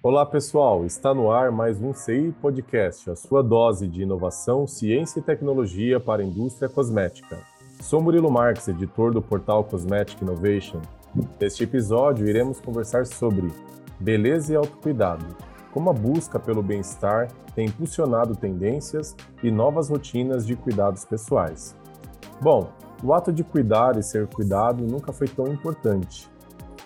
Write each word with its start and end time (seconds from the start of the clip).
Olá, 0.00 0.24
pessoal. 0.24 0.86
Está 0.86 1.12
no 1.12 1.28
ar 1.28 1.50
mais 1.50 1.82
um 1.82 1.92
CI 1.92 2.32
Podcast, 2.40 3.10
a 3.10 3.16
sua 3.16 3.42
dose 3.42 3.88
de 3.88 4.02
inovação, 4.02 4.64
ciência 4.64 5.18
e 5.18 5.22
tecnologia 5.22 5.98
para 5.98 6.22
a 6.22 6.24
indústria 6.24 6.68
cosmética. 6.68 7.40
Sou 7.82 8.00
Murilo 8.00 8.30
Marques, 8.30 8.68
editor 8.68 9.12
do 9.12 9.20
portal 9.20 9.64
Cosmetic 9.64 10.22
Innovation. 10.22 10.80
Neste 11.40 11.64
episódio, 11.64 12.28
iremos 12.28 12.60
conversar 12.60 13.06
sobre 13.06 13.48
beleza 13.98 14.52
e 14.52 14.56
autocuidado, 14.56 15.26
como 15.72 15.90
a 15.90 15.92
busca 15.92 16.38
pelo 16.38 16.62
bem-estar 16.62 17.26
tem 17.56 17.66
impulsionado 17.66 18.36
tendências 18.36 19.16
e 19.42 19.50
novas 19.50 19.88
rotinas 19.88 20.46
de 20.46 20.54
cuidados 20.54 21.04
pessoais. 21.04 21.74
Bom, 22.40 22.70
o 23.02 23.12
ato 23.12 23.32
de 23.32 23.42
cuidar 23.42 23.98
e 23.98 24.02
ser 24.04 24.28
cuidado 24.28 24.86
nunca 24.86 25.12
foi 25.12 25.26
tão 25.26 25.48
importante. 25.48 26.30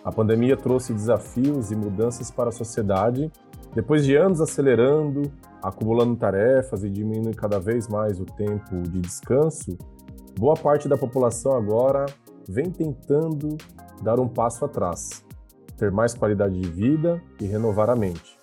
A 0.04 0.10
pandemia 0.10 0.56
trouxe 0.56 0.92
desafios 0.92 1.70
e 1.70 1.76
mudanças 1.76 2.30
para 2.30 2.48
a 2.48 2.52
sociedade. 2.52 3.30
Depois 3.72 4.04
de 4.04 4.16
anos 4.16 4.40
acelerando, 4.40 5.30
acumulando 5.62 6.16
tarefas 6.16 6.82
e 6.82 6.90
diminuindo 6.90 7.36
cada 7.36 7.60
vez 7.60 7.86
mais 7.86 8.20
o 8.20 8.24
tempo 8.24 8.82
de 8.82 9.00
descanso, 9.00 9.78
boa 10.36 10.54
parte 10.54 10.88
da 10.88 10.96
população 10.96 11.52
agora 11.52 12.06
vem 12.48 12.70
tentando 12.70 13.56
dar 14.02 14.18
um 14.18 14.26
passo 14.26 14.64
atrás, 14.64 15.24
ter 15.76 15.92
mais 15.92 16.14
qualidade 16.14 16.58
de 16.58 16.68
vida 16.68 17.22
e 17.40 17.46
renovar 17.46 17.88
a 17.88 17.94
mente. 17.94 18.36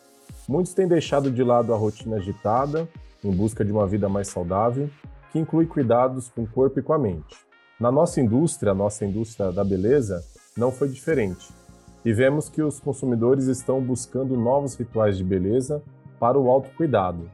Muitos 0.47 0.73
têm 0.73 0.87
deixado 0.87 1.29
de 1.29 1.43
lado 1.43 1.73
a 1.73 1.77
rotina 1.77 2.15
agitada 2.15 2.87
em 3.23 3.31
busca 3.31 3.65
de 3.65 3.71
uma 3.71 3.85
vida 3.85 4.07
mais 4.07 4.29
saudável, 4.29 4.89
que 5.31 5.37
inclui 5.37 5.65
cuidados 5.65 6.29
com 6.29 6.43
o 6.43 6.47
corpo 6.47 6.79
e 6.79 6.81
com 6.81 6.93
a 6.93 6.97
mente. 6.97 7.37
Na 7.79 7.91
nossa 7.91 8.21
indústria, 8.21 8.71
a 8.71 8.75
nossa 8.75 9.05
indústria 9.05 9.51
da 9.51 9.63
beleza, 9.63 10.23
não 10.57 10.71
foi 10.71 10.89
diferente. 10.89 11.58
E 12.03 12.13
vemos 12.13 12.49
que 12.49 12.61
os 12.61 12.79
consumidores 12.79 13.47
estão 13.47 13.81
buscando 13.81 14.37
novos 14.37 14.75
rituais 14.75 15.17
de 15.17 15.23
beleza 15.23 15.81
para 16.19 16.37
o 16.37 16.49
autocuidado. 16.49 17.29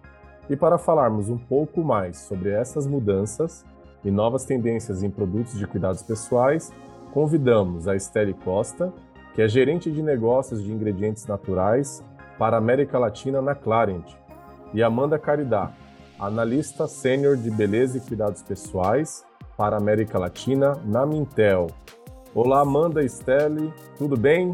E 0.50 0.56
para 0.56 0.78
falarmos 0.78 1.30
um 1.30 1.38
pouco 1.38 1.84
mais 1.84 2.18
sobre 2.18 2.50
essas 2.50 2.86
mudanças 2.86 3.66
e 4.04 4.12
novas 4.12 4.46
tendências 4.46 5.02
em 5.02 5.10
produtos 5.10 5.58
de 5.58 5.66
cuidados 5.66 6.04
pessoais, 6.04 6.72
convidamos 7.14 7.88
a 7.88 7.96
Estelle 7.96 8.34
Costa, 8.34 8.94
que 9.34 9.42
é 9.42 9.48
gerente 9.48 9.92
de 9.92 10.02
negócios 10.02 10.64
de 10.64 10.72
ingredientes 10.72 11.26
naturais 11.26 12.04
para 12.38 12.58
a 12.58 12.60
América 12.60 13.00
Latina 13.00 13.42
na 13.42 13.56
Clarent, 13.56 14.06
e 14.74 14.84
Amanda 14.84 15.18
Caridá, 15.18 15.72
analista 16.20 16.88
sênior 16.88 17.38
de 17.38 17.50
beleza 17.50 17.98
e 17.98 18.02
cuidados 18.02 18.42
pessoais 18.42 19.26
para 19.58 19.76
a 19.76 19.80
América 19.80 20.20
Latina 20.20 20.78
na 20.86 21.06
Mintel. 21.06 21.68
Olá, 22.36 22.60
Amanda 22.60 23.02
Estelle, 23.02 23.74
tudo 23.98 24.18
bem? 24.18 24.52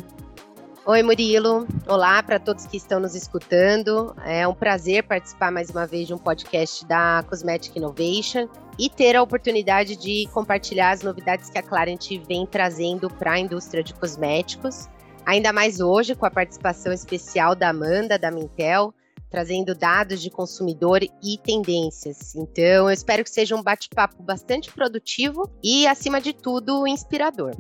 Oi, 0.86 1.02
Murilo. 1.02 1.66
Olá 1.88 2.22
para 2.22 2.40
todos 2.40 2.68
que 2.68 2.78
estão 2.78 3.00
nos 3.00 3.16
escutando. 3.16 4.16
É 4.24 4.48
um 4.48 4.54
prazer 4.54 5.02
participar 5.02 5.52
mais 5.52 5.72
uma 5.72 5.88
vez 5.88 6.06
de 6.06 6.14
um 6.14 6.18
podcast 6.20 6.86
da 6.86 7.26
Cosmetic 7.28 7.76
Innovation 7.76 8.48
e 8.78 8.88
ter 8.88 9.16
a 9.16 9.24
oportunidade 9.24 9.96
de 9.96 10.30
compartilhar 10.32 10.92
as 10.92 11.02
novidades 11.02 11.50
que 11.50 11.58
a 11.58 11.64
Clarent 11.64 12.08
vem 12.28 12.46
trazendo 12.46 13.10
para 13.10 13.32
a 13.32 13.40
indústria 13.40 13.84
de 13.84 13.96
cosméticos. 13.96 14.88
Ainda 15.26 15.52
mais 15.52 15.80
hoje 15.82 16.14
com 16.14 16.28
a 16.28 16.32
participação 16.32 16.94
especial 16.94 17.56
da 17.56 17.70
Amanda, 17.70 18.20
da 18.20 18.30
Mintel, 18.30 18.94
trazendo 19.32 19.74
dados 19.74 20.22
de 20.22 20.30
consumidor 20.30 21.02
e 21.02 21.38
tendências. 21.42 22.36
Então, 22.36 22.64
eu 22.64 22.92
espero 22.92 23.24
que 23.24 23.30
seja 23.30 23.56
um 23.56 23.64
bate-papo 23.64 24.22
bastante 24.22 24.72
produtivo 24.72 25.50
e, 25.64 25.88
acima 25.88 26.20
de 26.20 26.34
tudo, 26.34 26.86
inspirador. 26.86 27.54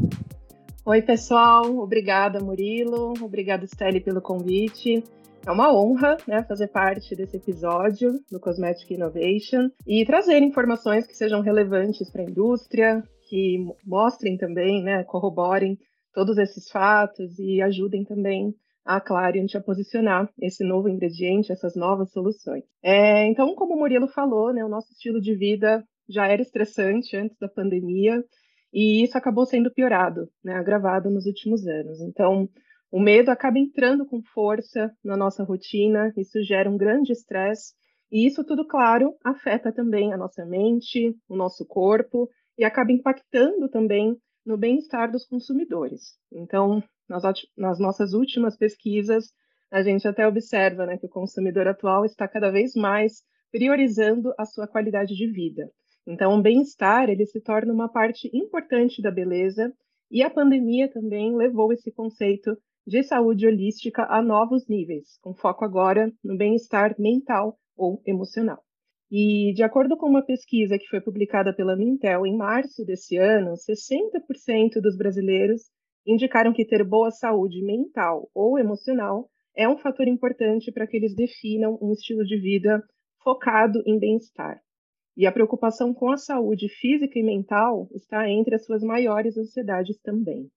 Oi, 0.85 1.01
pessoal. 1.01 1.77
Obrigada, 1.79 2.41
Murilo. 2.41 3.13
Obrigada, 3.21 3.65
Stelle, 3.65 4.01
pelo 4.01 4.21
convite. 4.21 5.01
É 5.45 5.51
uma 5.51 5.73
honra 5.73 6.17
né, 6.27 6.43
fazer 6.43 6.67
parte 6.67 7.15
desse 7.15 7.37
episódio 7.37 8.19
do 8.29 8.39
Cosmetic 8.39 8.91
Innovation 8.91 9.69
e 9.87 10.05
trazer 10.05 10.39
informações 10.43 11.07
que 11.07 11.15
sejam 11.15 11.41
relevantes 11.41 12.11
para 12.11 12.21
a 12.21 12.25
indústria, 12.25 13.03
que 13.27 13.65
mostrem 13.85 14.37
também, 14.37 14.83
né, 14.83 15.03
corroborem 15.03 15.79
todos 16.13 16.37
esses 16.37 16.69
fatos 16.69 17.39
e 17.39 17.61
ajudem 17.61 18.03
também 18.03 18.53
a 18.85 18.99
Clariant 18.99 19.55
a 19.55 19.61
posicionar 19.61 20.29
esse 20.39 20.63
novo 20.63 20.89
ingrediente, 20.89 21.51
essas 21.51 21.75
novas 21.75 22.11
soluções. 22.11 22.63
É, 22.83 23.25
então, 23.27 23.53
como 23.55 23.75
o 23.75 23.79
Murilo 23.79 24.07
falou, 24.07 24.53
né, 24.53 24.63
o 24.63 24.69
nosso 24.69 24.91
estilo 24.91 25.21
de 25.21 25.35
vida 25.35 25.83
já 26.09 26.27
era 26.27 26.41
estressante 26.41 27.15
antes 27.15 27.37
da 27.37 27.47
pandemia 27.47 28.23
e 28.73 29.03
isso 29.03 29.17
acabou 29.17 29.45
sendo 29.45 29.71
piorado, 29.71 30.29
né, 30.43 30.53
agravado 30.53 31.09
nos 31.09 31.25
últimos 31.25 31.65
anos. 31.67 32.01
Então, 32.01 32.49
o 32.91 32.99
medo 32.99 33.29
acaba 33.29 33.59
entrando 33.59 34.05
com 34.05 34.21
força 34.21 34.91
na 35.03 35.15
nossa 35.15 35.43
rotina, 35.43 36.11
isso 36.17 36.41
gera 36.43 36.69
um 36.69 36.77
grande 36.77 37.11
estresse 37.11 37.73
e 38.11 38.27
isso 38.27 38.43
tudo, 38.43 38.67
claro, 38.67 39.15
afeta 39.23 39.71
também 39.71 40.11
a 40.11 40.17
nossa 40.17 40.45
mente, 40.45 41.15
o 41.29 41.35
nosso 41.35 41.65
corpo 41.65 42.29
e 42.57 42.65
acaba 42.65 42.91
impactando 42.91 43.69
também 43.69 44.17
no 44.45 44.57
bem-estar 44.57 45.09
dos 45.09 45.25
consumidores. 45.25 46.17
Então, 46.31 46.83
nas, 47.11 47.23
nas, 47.57 47.79
nossas 47.79 48.13
últimas 48.13 48.57
pesquisas, 48.57 49.33
a 49.69 49.83
gente 49.83 50.07
até 50.07 50.25
observa 50.27 50.85
né, 50.85 50.97
que 50.97 51.05
o 51.05 51.09
consumidor 51.09 51.67
atual 51.67 52.05
está 52.05 52.27
cada 52.27 52.49
vez 52.49 52.73
mais 52.73 53.23
priorizando 53.51 54.33
a 54.37 54.45
sua 54.45 54.67
qualidade 54.67 55.13
de 55.15 55.27
vida. 55.27 55.69
Então, 56.07 56.33
o 56.33 56.41
bem-estar 56.41 57.09
ele 57.09 57.25
se 57.25 57.41
torna 57.41 57.73
uma 57.73 57.89
parte 57.89 58.29
importante 58.33 59.01
da 59.01 59.11
beleza 59.11 59.71
e 60.09 60.23
a 60.23 60.29
pandemia 60.29 60.89
também 60.89 61.35
levou 61.35 61.71
esse 61.71 61.91
conceito 61.91 62.57
de 62.87 63.03
saúde 63.03 63.45
holística 63.45 64.05
a 64.09 64.21
novos 64.21 64.67
níveis, 64.67 65.17
com 65.21 65.33
foco 65.33 65.63
agora 65.63 66.11
no 66.23 66.35
bem-estar 66.35 66.95
mental 66.99 67.57
ou 67.77 68.01
emocional. 68.05 68.63
E, 69.11 69.53
de 69.53 69.61
acordo 69.61 69.97
com 69.97 70.07
uma 70.07 70.23
pesquisa 70.23 70.79
que 70.79 70.87
foi 70.87 71.01
publicada 71.01 71.53
pela 71.53 71.75
Mintel 71.75 72.25
em 72.25 72.35
março 72.35 72.85
desse 72.85 73.17
ano, 73.17 73.53
60% 73.53 74.81
dos 74.81 74.97
brasileiros 74.97 75.63
indicaram 76.05 76.53
que 76.53 76.65
ter 76.65 76.83
boa 76.83 77.11
saúde 77.11 77.63
mental 77.63 78.29
ou 78.33 78.57
emocional 78.57 79.29
é 79.55 79.67
um 79.67 79.77
fator 79.77 80.07
importante 80.07 80.71
para 80.71 80.87
que 80.87 80.97
eles 80.97 81.15
definam 81.15 81.77
um 81.81 81.91
estilo 81.91 82.23
de 82.23 82.37
vida 82.39 82.83
focado 83.23 83.81
em 83.85 83.99
bem-estar. 83.99 84.61
E 85.15 85.27
a 85.27 85.31
preocupação 85.31 85.93
com 85.93 86.09
a 86.09 86.17
saúde 86.17 86.69
física 86.69 87.19
e 87.19 87.23
mental 87.23 87.87
está 87.93 88.29
entre 88.29 88.55
as 88.55 88.65
suas 88.65 88.81
maiores 88.81 89.37
ansiedades 89.37 89.99
também. 90.01 90.49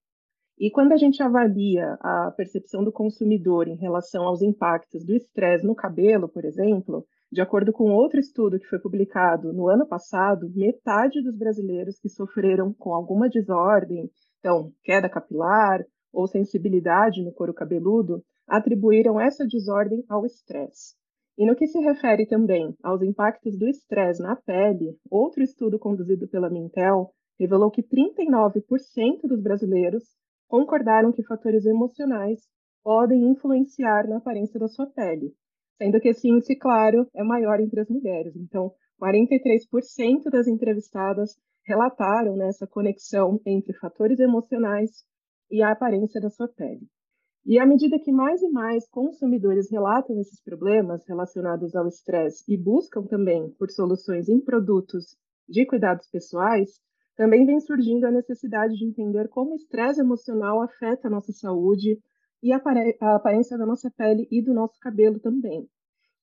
E 0.57 0.71
quando 0.71 0.93
a 0.93 0.97
gente 0.97 1.21
avalia 1.21 1.97
a 1.99 2.31
percepção 2.31 2.81
do 2.81 2.91
consumidor 2.91 3.67
em 3.67 3.75
relação 3.75 4.23
aos 4.23 4.41
impactos 4.41 5.05
do 5.05 5.13
estresse 5.13 5.65
no 5.65 5.75
cabelo, 5.75 6.29
por 6.29 6.45
exemplo, 6.45 7.05
de 7.29 7.41
acordo 7.41 7.73
com 7.73 7.91
outro 7.91 8.17
estudo 8.17 8.57
que 8.57 8.67
foi 8.67 8.79
publicado 8.79 9.51
no 9.51 9.67
ano 9.67 9.85
passado, 9.85 10.49
metade 10.55 11.21
dos 11.21 11.37
brasileiros 11.37 11.99
que 11.99 12.07
sofreram 12.07 12.73
com 12.73 12.93
alguma 12.93 13.27
desordem, 13.27 14.09
então 14.45 14.71
queda 14.83 15.09
capilar 15.09 15.83
ou 16.13 16.27
sensibilidade 16.27 17.23
no 17.23 17.33
couro 17.33 17.51
cabeludo, 17.51 18.23
atribuíram 18.47 19.19
essa 19.19 19.43
desordem 19.43 20.05
ao 20.07 20.23
estresse. 20.23 20.93
E 21.35 21.47
no 21.47 21.55
que 21.55 21.65
se 21.65 21.79
refere 21.79 22.27
também 22.27 22.77
aos 22.83 23.01
impactos 23.01 23.57
do 23.57 23.67
estresse 23.67 24.21
na 24.21 24.35
pele, 24.35 24.95
outro 25.09 25.41
estudo 25.41 25.79
conduzido 25.79 26.27
pela 26.27 26.47
Mintel 26.47 27.09
revelou 27.39 27.71
que 27.71 27.81
39% 27.81 29.27
dos 29.27 29.41
brasileiros 29.41 30.03
concordaram 30.47 31.11
que 31.11 31.23
fatores 31.23 31.65
emocionais 31.65 32.39
podem 32.83 33.23
influenciar 33.23 34.07
na 34.07 34.17
aparência 34.17 34.59
da 34.59 34.67
sua 34.67 34.85
pele, 34.85 35.33
sendo 35.79 35.99
que 35.99 36.09
esse 36.09 36.29
índice, 36.29 36.55
claro, 36.55 37.07
é 37.15 37.23
maior 37.23 37.59
entre 37.59 37.79
as 37.79 37.89
mulheres. 37.89 38.35
Então, 38.35 38.71
43% 39.01 40.29
das 40.31 40.47
entrevistadas 40.47 41.35
relataram 41.65 42.35
né, 42.35 42.47
essa 42.47 42.67
conexão 42.67 43.39
entre 43.45 43.73
fatores 43.73 44.19
emocionais 44.19 45.03
e 45.49 45.61
a 45.61 45.71
aparência 45.71 46.21
da 46.21 46.29
sua 46.29 46.47
pele. 46.47 46.87
E 47.45 47.59
à 47.59 47.65
medida 47.65 47.99
que 47.99 48.11
mais 48.11 48.41
e 48.41 48.49
mais 48.49 48.87
consumidores 48.89 49.69
relatam 49.69 50.19
esses 50.19 50.41
problemas 50.41 51.05
relacionados 51.07 51.75
ao 51.75 51.87
estresse 51.87 52.43
e 52.47 52.57
buscam 52.57 53.03
também 53.03 53.51
por 53.51 53.69
soluções 53.69 54.27
em 54.27 54.39
produtos 54.39 55.15
de 55.47 55.65
cuidados 55.65 56.07
pessoais, 56.07 56.79
também 57.15 57.45
vem 57.45 57.59
surgindo 57.59 58.05
a 58.05 58.11
necessidade 58.11 58.75
de 58.75 58.85
entender 58.85 59.27
como 59.29 59.53
o 59.53 59.55
estresse 59.55 60.01
emocional 60.01 60.61
afeta 60.61 61.07
a 61.07 61.11
nossa 61.11 61.31
saúde, 61.31 61.99
e 62.45 62.51
a, 62.53 62.61
aparência 63.15 63.57
da 63.57 63.65
nossa 63.65 63.89
pele 63.89 64.27
e 64.29 64.39
do 64.39 64.53
nosso 64.53 64.79
cabelo 64.79 65.19
também. 65.19 65.67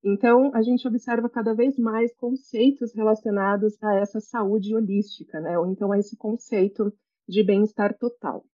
Então, 0.04 0.50
a 0.52 0.62
gente 0.62 0.86
observa 0.86 1.28
cada 1.28 1.54
vez 1.54 1.78
mais 1.78 2.12
conceitos 2.16 2.92
relacionados 2.92 3.80
a 3.82 3.94
essa 3.94 4.18
saúde 4.20 4.74
holística, 4.74 5.40
né? 5.40 5.56
ou 5.58 5.66
então 5.66 5.92
a 5.92 5.98
esse 5.98 6.16
conceito 6.16 6.92
de 7.28 7.44
bem-estar 7.44 7.96
total. 7.96 8.44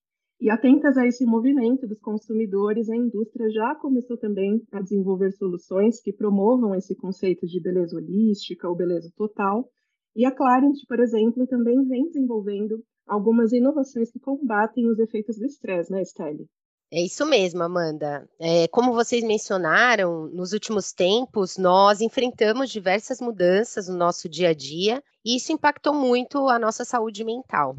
E 0.40 0.50
atentas 0.50 0.96
a 0.96 1.06
esse 1.06 1.24
movimento 1.24 1.86
dos 1.86 1.98
consumidores, 2.00 2.88
a 2.88 2.96
indústria 2.96 3.50
já 3.50 3.74
começou 3.74 4.16
também 4.16 4.62
a 4.70 4.80
desenvolver 4.80 5.32
soluções 5.32 6.00
que 6.00 6.12
promovam 6.12 6.74
esse 6.74 6.94
conceito 6.94 7.46
de 7.46 7.60
beleza 7.60 7.96
holística 7.96 8.68
ou 8.68 8.76
beleza 8.76 9.10
total. 9.16 9.68
E 10.14 10.24
a 10.24 10.30
Clarent, 10.30 10.76
por 10.86 11.00
exemplo, 11.00 11.46
também 11.46 11.82
vem 11.88 12.04
desenvolvendo 12.06 12.84
algumas 13.06 13.52
inovações 13.52 14.12
que 14.12 14.20
combatem 14.20 14.88
os 14.88 14.98
efeitos 14.98 15.38
do 15.38 15.46
estresse, 15.46 15.90
né, 15.90 16.04
Stelle? 16.04 16.46
É 16.90 17.02
isso 17.02 17.26
mesmo, 17.26 17.62
Amanda. 17.62 18.26
É, 18.40 18.66
como 18.68 18.94
vocês 18.94 19.22
mencionaram, 19.22 20.26
nos 20.28 20.54
últimos 20.54 20.90
tempos 20.90 21.58
nós 21.58 22.00
enfrentamos 22.00 22.70
diversas 22.70 23.20
mudanças 23.20 23.88
no 23.88 23.96
nosso 23.96 24.26
dia 24.26 24.50
a 24.50 24.54
dia 24.54 25.04
e 25.22 25.36
isso 25.36 25.52
impactou 25.52 25.92
muito 25.92 26.48
a 26.48 26.58
nossa 26.58 26.86
saúde 26.86 27.24
mental. 27.24 27.76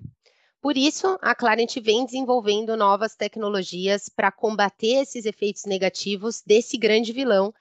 Por 0.61 0.77
isso, 0.77 1.17
a 1.21 1.33
Clarent 1.33 1.77
vem 1.77 2.05
desenvolvendo 2.05 2.77
novas 2.77 3.15
tecnologias 3.15 4.09
para 4.09 4.31
combater 4.31 5.01
esses 5.01 5.25
efeitos 5.25 5.65
negativos 5.65 6.43
desse 6.45 6.77
grande 6.77 7.11
vilão 7.11 7.51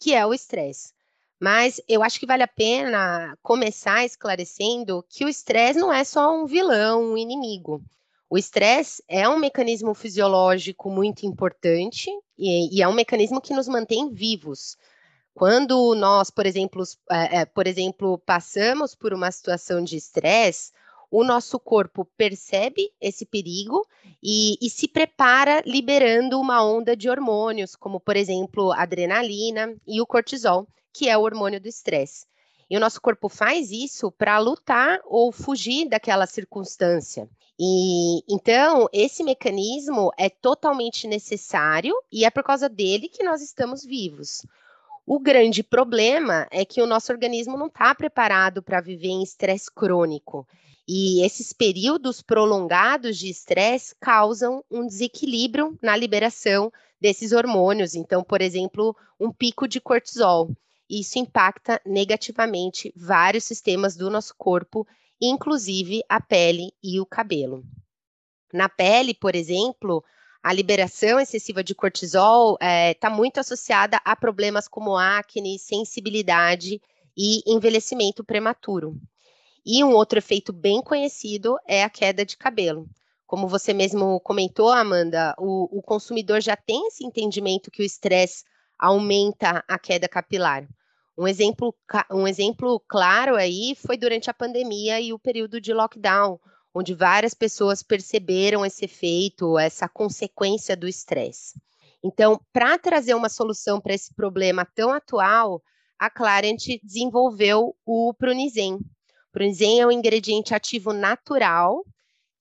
que 0.00 0.12
é 0.12 0.26
o 0.26 0.34
estresse. 0.34 0.92
Mas 1.38 1.80
eu 1.86 2.02
acho 2.02 2.18
que 2.18 2.26
vale 2.26 2.42
a 2.42 2.48
pena 2.48 3.38
começar 3.42 4.04
esclarecendo 4.04 5.04
que 5.08 5.24
o 5.24 5.28
estresse 5.28 5.78
não 5.78 5.92
é 5.92 6.02
só 6.02 6.34
um 6.34 6.46
vilão, 6.46 7.12
um 7.12 7.16
inimigo. 7.16 7.80
O 8.28 8.36
estresse 8.36 9.02
é 9.08 9.28
um 9.28 9.38
mecanismo 9.38 9.94
fisiológico 9.94 10.90
muito 10.90 11.24
importante 11.24 12.10
e, 12.36 12.76
e, 12.76 12.82
é 12.82 12.88
um 12.88 12.92
mecanismo 12.92 13.40
que 13.40 13.54
nos 13.54 13.68
mantém 13.68 14.12
vivos. 14.12 14.76
Quando 15.32 15.94
nós, 15.94 16.28
por 16.28 16.44
exemplo, 16.44 16.82
é, 17.10 17.40
é, 17.40 17.44
por 17.44 17.68
exemplo, 17.68 18.18
passamos 18.18 18.96
por 18.96 19.14
uma 19.14 19.30
situação 19.30 19.82
de 19.84 19.96
estresse, 19.96 20.72
o 21.08 21.22
nosso 21.22 21.60
corpo 21.60 22.04
percebe 22.16 22.92
esse 23.00 23.24
perigo 23.24 23.86
e, 24.20 24.58
e, 24.60 24.68
se 24.70 24.88
prepara 24.88 25.62
liberando 25.64 26.40
uma 26.40 26.64
onda 26.64 26.96
de 26.96 27.08
hormônios, 27.08 27.76
como, 27.76 28.00
por 28.00 28.16
exemplo, 28.16 28.72
adrenalina 28.72 29.72
e 29.86 30.00
o 30.00 30.06
cortisol, 30.06 30.66
que 30.92 31.08
é 31.08 31.16
o 31.16 31.22
hormônio 31.22 31.60
do 31.60 31.68
estresse. 31.68 32.26
E 32.68 32.76
o 32.76 32.80
nosso 32.80 33.00
corpo 33.00 33.28
faz 33.28 33.70
isso 33.70 34.10
para 34.10 34.38
lutar 34.40 34.98
ou 35.04 35.30
fugir 35.30 35.88
daquela 35.88 36.26
circunstância. 36.26 37.28
E 37.58 38.22
então, 38.28 38.86
esse 38.92 39.24
mecanismo 39.24 40.10
é 40.18 40.28
totalmente 40.28 41.06
necessário 41.06 41.94
e 42.12 42.24
é 42.24 42.30
por 42.30 42.42
causa 42.42 42.68
dele 42.68 43.08
que 43.08 43.24
nós 43.24 43.40
estamos 43.40 43.84
vivos. 43.84 44.44
O 45.06 45.18
grande 45.18 45.62
problema 45.62 46.46
é 46.50 46.64
que 46.64 46.82
o 46.82 46.86
nosso 46.86 47.12
organismo 47.12 47.56
não 47.56 47.68
está 47.68 47.94
preparado 47.94 48.62
para 48.62 48.80
viver 48.80 49.08
em 49.08 49.22
estresse 49.22 49.70
crônico. 49.72 50.46
E 50.86 51.24
esses 51.24 51.52
períodos 51.52 52.20
prolongados 52.20 53.16
de 53.16 53.30
estresse 53.30 53.94
causam 54.00 54.64
um 54.70 54.86
desequilíbrio 54.86 55.78
na 55.80 55.96
liberação 55.96 56.72
desses 57.00 57.32
hormônios. 57.32 57.94
Então, 57.94 58.22
por 58.22 58.40
exemplo, 58.42 58.96
um 59.18 59.32
pico 59.32 59.66
de 59.66 59.80
cortisol. 59.80 60.50
Isso 60.88 61.18
impacta 61.18 61.80
negativamente 61.84 62.92
vários 62.96 63.44
sistemas 63.44 63.96
do 63.96 64.10
nosso 64.10 64.34
corpo 64.36 64.86
inclusive 65.20 66.02
a 66.08 66.20
pele 66.20 66.72
e 66.82 67.00
o 67.00 67.06
cabelo. 67.06 67.64
Na 68.52 68.68
pele, 68.68 69.14
por 69.14 69.34
exemplo, 69.34 70.04
a 70.42 70.52
liberação 70.52 71.18
excessiva 71.18 71.64
de 71.64 71.74
cortisol 71.74 72.54
está 72.54 72.66
é, 72.66 72.94
tá 72.94 73.10
muito 73.10 73.40
associada 73.40 74.00
a 74.04 74.14
problemas 74.14 74.68
como 74.68 74.96
acne, 74.96 75.58
sensibilidade 75.58 76.80
e 77.16 77.42
envelhecimento 77.46 78.22
prematuro. 78.22 78.96
E 79.64 79.82
um 79.82 79.92
outro 79.92 80.18
efeito 80.18 80.52
bem 80.52 80.80
conhecido 80.80 81.56
é 81.66 81.82
a 81.82 81.90
queda 81.90 82.24
de 82.24 82.36
cabelo. 82.36 82.88
Como 83.26 83.48
você 83.48 83.74
mesmo 83.74 84.20
comentou, 84.20 84.70
Amanda, 84.70 85.34
o, 85.36 85.78
o 85.78 85.82
consumidor 85.82 86.40
já 86.40 86.54
tem 86.54 86.86
esse 86.86 87.04
entendimento 87.04 87.70
que 87.70 87.82
o 87.82 87.84
estresse 87.84 88.44
aumenta 88.78 89.64
a 89.66 89.78
queda 89.78 90.08
capilar. 90.08 90.68
Um 91.18 91.26
exemplo, 91.26 91.74
um 92.10 92.28
exemplo 92.28 92.78
claro 92.86 93.36
aí 93.36 93.74
foi 93.74 93.96
durante 93.96 94.28
a 94.28 94.34
pandemia 94.34 95.00
e 95.00 95.12
o 95.12 95.18
período 95.18 95.60
de 95.60 95.72
lockdown, 95.72 96.38
onde 96.74 96.92
várias 96.94 97.32
pessoas 97.32 97.82
perceberam 97.82 98.66
esse 98.66 98.84
efeito, 98.84 99.58
essa 99.58 99.88
consequência 99.88 100.76
do 100.76 100.86
estresse. 100.86 101.58
Então, 102.04 102.38
para 102.52 102.78
trazer 102.78 103.14
uma 103.14 103.30
solução 103.30 103.80
para 103.80 103.94
esse 103.94 104.12
problema 104.14 104.66
tão 104.74 104.92
atual, 104.92 105.62
a 105.98 106.10
Clarent 106.10 106.78
desenvolveu 106.82 107.74
o 107.86 108.12
Prunizen. 108.12 108.78
Prunizen 109.32 109.80
é 109.80 109.86
um 109.86 109.90
ingrediente 109.90 110.54
ativo 110.54 110.92
natural 110.92 111.82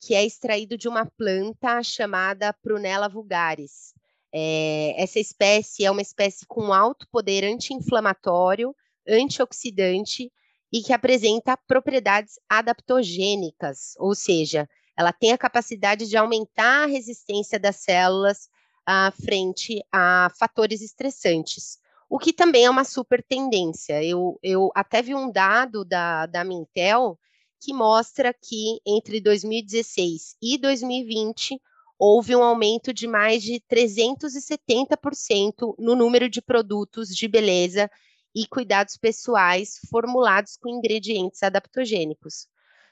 que 0.01 0.13
é 0.13 0.23
extraído 0.23 0.77
de 0.77 0.87
uma 0.87 1.05
planta 1.05 1.81
chamada 1.81 2.53
Prunella 2.53 3.09
vulgaris. 3.09 3.93
É, 4.37 5.01
essa 5.01 5.17
espécie 5.17 5.85
é 5.85 5.89
uma 5.89 6.01
espécie 6.01 6.45
com 6.45 6.73
alto 6.73 7.07
poder 7.09 7.45
anti-inflamatório, 7.45 8.75
antioxidante 9.07 10.29
e 10.73 10.81
que 10.81 10.91
apresenta 10.91 11.55
propriedades 11.55 12.37
adaptogênicas, 12.49 13.93
ou 13.97 14.13
seja, 14.13 14.67
ela 14.97 15.13
tem 15.13 15.31
a 15.31 15.37
capacidade 15.37 16.05
de 16.09 16.17
aumentar 16.17 16.83
a 16.83 16.85
resistência 16.85 17.57
das 17.57 17.77
células 17.77 18.49
à 18.85 19.09
frente 19.09 19.81
a 19.89 20.29
fatores 20.37 20.81
estressantes, 20.81 21.79
o 22.09 22.19
que 22.19 22.33
também 22.33 22.65
é 22.65 22.69
uma 22.69 22.83
super 22.83 23.23
tendência. 23.23 24.03
Eu, 24.03 24.37
eu 24.43 24.69
até 24.75 25.01
vi 25.01 25.15
um 25.15 25.31
dado 25.31 25.85
da, 25.85 26.25
da 26.25 26.43
Mintel 26.43 27.17
que 27.57 27.73
mostra 27.73 28.33
que 28.33 28.81
entre 28.85 29.21
2016 29.21 30.35
e 30.41 30.57
2020 30.57 31.57
houve 31.97 32.35
um 32.35 32.43
aumento 32.43 32.93
de 32.93 33.07
mais 33.07 33.41
de 33.41 33.61
370% 33.71 35.75
no 35.79 35.95
número 35.95 36.29
de 36.29 36.41
produtos 36.41 37.09
de 37.09 37.27
beleza 37.27 37.89
e 38.33 38.45
cuidados 38.45 38.97
pessoais 38.97 39.79
formulados 39.89 40.57
com 40.57 40.69
ingredientes 40.69 41.41
adaptogênicos. 41.41 42.47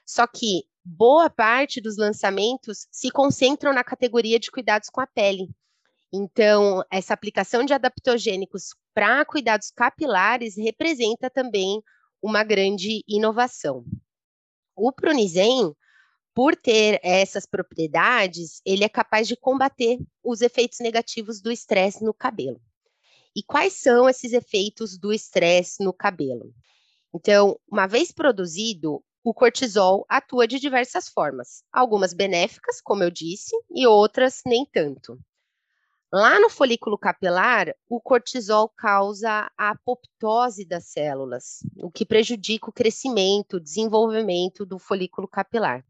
Só 0.06 0.26
que 0.26 0.64
boa 0.84 1.28
parte 1.28 1.80
dos 1.80 1.96
lançamentos 1.96 2.86
se 2.90 3.10
concentram 3.10 3.72
na 3.72 3.84
categoria 3.84 4.38
de 4.38 4.50
cuidados 4.50 4.88
com 4.88 5.00
a 5.00 5.06
pele. 5.06 5.50
Então, 6.12 6.82
essa 6.90 7.12
aplicação 7.12 7.64
de 7.64 7.74
adaptogênicos 7.74 8.74
para 8.94 9.24
cuidados 9.24 9.70
capilares 9.70 10.56
representa 10.56 11.28
também 11.28 11.82
uma 12.22 12.44
grande 12.44 13.02
inovação. 13.08 13.84
O 14.76 14.92
Prunizen 14.92 15.74
por 16.34 16.56
ter 16.56 16.98
essas 17.02 17.46
propriedades, 17.46 18.60
ele 18.66 18.84
é 18.84 18.88
capaz 18.88 19.28
de 19.28 19.36
combater 19.36 19.98
os 20.22 20.40
efeitos 20.40 20.80
negativos 20.80 21.40
do 21.40 21.52
estresse 21.52 22.04
no 22.04 22.12
cabelo. 22.12 22.60
E 23.36 23.42
quais 23.42 23.74
são 23.74 24.08
esses 24.08 24.32
efeitos 24.32 24.98
do 24.98 25.12
estresse 25.12 25.82
no 25.82 25.92
cabelo? 25.92 26.52
Então, 27.14 27.58
uma 27.70 27.86
vez 27.86 28.10
produzido, 28.10 29.02
o 29.22 29.32
cortisol 29.32 30.04
atua 30.08 30.46
de 30.46 30.58
diversas 30.58 31.08
formas, 31.08 31.62
algumas 31.72 32.12
benéficas, 32.12 32.80
como 32.80 33.02
eu 33.02 33.10
disse, 33.10 33.56
e 33.70 33.86
outras 33.86 34.42
nem 34.44 34.66
tanto. 34.66 35.18
Lá 36.12 36.38
no 36.38 36.50
folículo 36.50 36.98
capilar, 36.98 37.74
o 37.88 38.00
cortisol 38.00 38.68
causa 38.68 39.50
a 39.56 39.70
apoptose 39.70 40.64
das 40.64 40.86
células, 40.86 41.60
o 41.76 41.90
que 41.90 42.04
prejudica 42.04 42.70
o 42.70 42.72
crescimento, 42.72 43.56
o 43.56 43.60
desenvolvimento 43.60 44.64
do 44.66 44.78
folículo 44.78 45.26
capilar. 45.26 45.84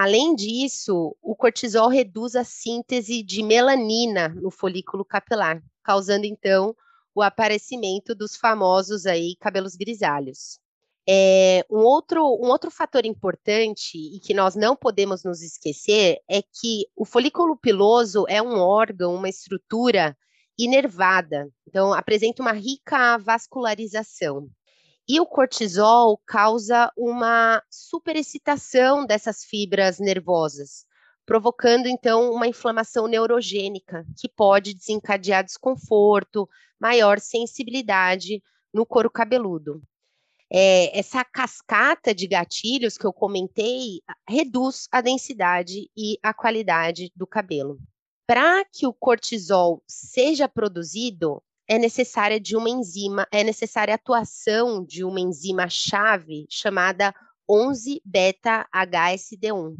Além 0.00 0.32
disso, 0.32 1.16
o 1.20 1.34
cortisol 1.34 1.88
reduz 1.88 2.36
a 2.36 2.44
síntese 2.44 3.20
de 3.20 3.42
melanina 3.42 4.28
no 4.28 4.48
folículo 4.48 5.04
capilar, 5.04 5.60
causando 5.82 6.24
então 6.24 6.72
o 7.12 7.20
aparecimento 7.20 8.14
dos 8.14 8.36
famosos 8.36 9.06
aí 9.06 9.34
cabelos 9.40 9.74
grisalhos. 9.74 10.60
É, 11.08 11.66
um, 11.68 11.78
outro, 11.78 12.22
um 12.22 12.46
outro 12.46 12.70
fator 12.70 13.04
importante 13.04 13.98
e 13.98 14.20
que 14.20 14.32
nós 14.32 14.54
não 14.54 14.76
podemos 14.76 15.24
nos 15.24 15.42
esquecer 15.42 16.20
é 16.30 16.42
que 16.42 16.86
o 16.94 17.04
folículo 17.04 17.56
piloso 17.56 18.24
é 18.28 18.40
um 18.40 18.56
órgão, 18.60 19.16
uma 19.16 19.28
estrutura 19.28 20.16
inervada, 20.56 21.50
então 21.66 21.92
apresenta 21.92 22.40
uma 22.40 22.52
rica 22.52 23.18
vascularização. 23.18 24.48
E 25.08 25.18
o 25.20 25.26
cortisol 25.26 26.18
causa 26.26 26.92
uma 26.94 27.62
superexcitação 27.70 29.06
dessas 29.06 29.42
fibras 29.42 29.98
nervosas, 29.98 30.84
provocando 31.24 31.86
então 31.86 32.30
uma 32.30 32.46
inflamação 32.46 33.06
neurogênica, 33.06 34.04
que 34.18 34.28
pode 34.28 34.74
desencadear 34.74 35.42
desconforto, 35.42 36.46
maior 36.78 37.20
sensibilidade 37.20 38.42
no 38.72 38.84
couro 38.84 39.10
cabeludo. 39.10 39.82
É, 40.50 40.98
essa 40.98 41.24
cascata 41.24 42.14
de 42.14 42.26
gatilhos 42.26 42.98
que 42.98 43.06
eu 43.06 43.12
comentei 43.12 44.02
reduz 44.28 44.88
a 44.92 45.00
densidade 45.00 45.90
e 45.96 46.18
a 46.22 46.34
qualidade 46.34 47.10
do 47.16 47.26
cabelo. 47.26 47.78
Para 48.26 48.62
que 48.66 48.86
o 48.86 48.92
cortisol 48.92 49.82
seja 49.86 50.46
produzido, 50.46 51.42
é 51.68 51.78
necessária 51.78 52.40
de 52.40 52.56
uma 52.56 52.70
enzima, 52.70 53.28
é 53.30 53.44
necessária 53.44 53.92
a 53.92 53.96
atuação 53.96 54.82
de 54.82 55.04
uma 55.04 55.20
enzima 55.20 55.68
chave 55.68 56.46
chamada 56.48 57.14
11-beta-HSD1, 57.48 59.76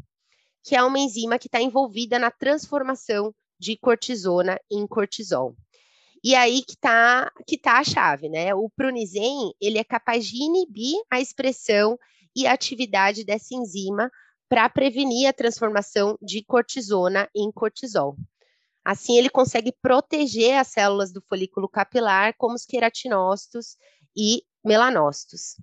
que 0.63 0.77
é 0.77 0.83
uma 0.83 0.99
enzima 0.99 1.39
que 1.39 1.49
está 1.49 1.63
envolvida 1.63 2.19
na 2.19 2.31
transformação 2.31 3.35
de 3.59 3.79
cortisona 3.79 4.61
em 4.71 4.87
cortisol. 4.87 5.57
E 6.23 6.35
aí 6.35 6.63
que 6.63 6.73
está 6.73 7.33
que 7.47 7.57
tá 7.57 7.79
a 7.79 7.85
chave, 7.85 8.29
né? 8.29 8.55
O 8.55 8.69
prunizen, 8.69 9.55
ele 9.61 9.79
é 9.79 9.85
capaz 9.85 10.27
de 10.27 10.37
inibir 10.37 11.01
a 11.11 11.21
expressão 11.21 11.99
e 12.37 12.47
a 12.47 12.53
atividade 12.53 13.25
dessa 13.25 13.55
enzima 13.55 14.11
para 14.49 14.69
prevenir 14.69 15.29
a 15.29 15.33
transformação 15.33 16.19
de 16.21 16.45
cortisona 16.45 17.31
em 17.35 17.51
cortisol. 17.53 18.17
Assim, 18.89 19.19
ele 19.19 19.29
consegue 19.29 19.71
proteger 19.83 20.57
as 20.57 20.69
células 20.69 21.13
do 21.13 21.21
folículo 21.21 21.69
capilar, 21.69 22.35
como 22.39 22.55
os 22.55 22.65
queratinócitos 22.65 23.77
e 24.17 24.43
melanócitos. 24.65 25.57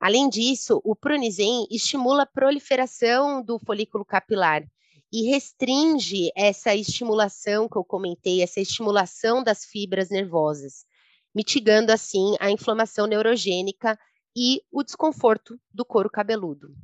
Além 0.00 0.26
disso, 0.26 0.80
o 0.82 0.96
pronizen 0.96 1.66
estimula 1.70 2.22
a 2.22 2.26
proliferação 2.26 3.44
do 3.44 3.58
folículo 3.58 4.06
capilar 4.06 4.64
e 5.12 5.28
restringe 5.28 6.30
essa 6.34 6.74
estimulação 6.74 7.68
que 7.68 7.76
eu 7.76 7.84
comentei, 7.84 8.40
essa 8.40 8.58
estimulação 8.58 9.42
das 9.44 9.66
fibras 9.66 10.08
nervosas, 10.08 10.86
mitigando 11.34 11.92
assim 11.92 12.36
a 12.40 12.50
inflamação 12.50 13.06
neurogênica 13.06 13.98
e 14.34 14.62
o 14.72 14.82
desconforto 14.82 15.60
do 15.70 15.84
couro 15.84 16.08
cabeludo. 16.08 16.74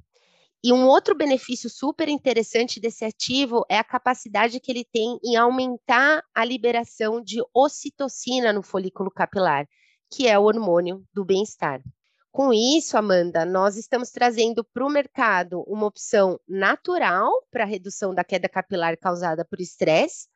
E 0.63 0.73
um 0.73 0.87
outro 0.87 1.15
benefício 1.15 1.71
super 1.71 2.09
interessante 2.09 2.81
desse 2.81 3.05
ativo 3.05 3.65
é 3.69 3.79
a 3.79 3.85
capacidade 3.85 4.59
que 4.59 4.73
ele 4.73 4.85
tem 4.85 5.19
em 5.23 5.37
aumentar 5.37 6.25
a 6.35 6.45
liberação 6.45 7.23
de 7.23 7.41
ocitocina 7.55 8.53
no 8.53 8.63
folículo 8.63 9.09
capilar, 9.09 9.69
que 10.11 10.27
é 10.27 10.37
o 10.37 10.43
hormônio 10.43 11.05
do 11.15 11.25
bem-estar. 11.25 11.81
Com 12.33 12.53
isso, 12.53 12.99
Amanda, 12.99 13.45
nós 13.45 13.77
estamos 13.77 14.11
trazendo 14.11 14.65
para 14.65 14.85
o 14.85 14.91
mercado 14.91 15.63
uma 15.67 15.87
opção 15.87 16.39
natural 16.47 17.31
para 17.51 17.65
redução 17.65 18.13
da 18.13 18.25
queda 18.25 18.49
capilar 18.49 18.97
causada 18.99 19.45
por 19.45 19.61
estresse, 19.61 20.29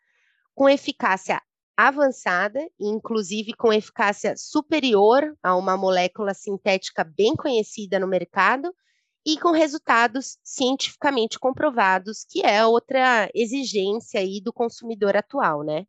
com 0.55 0.69
eficácia 0.69 1.41
avançada, 1.76 2.61
inclusive 2.79 3.55
com 3.55 3.73
eficácia 3.73 4.35
superior 4.37 5.37
a 5.43 5.57
uma 5.57 5.76
molécula 5.76 6.33
sintética 6.33 7.02
bem 7.02 7.35
conhecida 7.35 7.99
no 7.99 8.07
mercado, 8.07 8.73
e 9.25 9.38
com 9.38 9.52
resultados 9.52 10.38
cientificamente 10.43 11.38
comprovados, 11.38 12.25
que 12.29 12.45
é 12.45 12.64
outra 12.64 13.31
exigência 13.35 14.21
aí 14.21 14.41
do 14.43 14.52
consumidor 14.52 15.17
atual, 15.17 15.62
né? 15.62 15.87